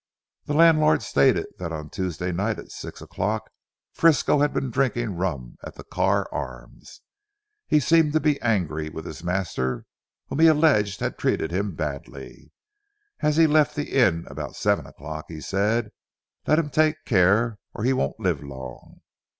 [0.45, 3.51] The landlord stated that on Tuesday night at six o'clock
[3.93, 7.01] Frisco had been drinking rum at the Carr Arms.
[7.67, 9.85] He seemed to be angry with his master
[10.27, 12.51] whom he alleged had treated him badly.
[13.19, 15.91] As he left the inn, about seven o'clock, he said,
[16.47, 19.01] "let him take care, or he won't live long."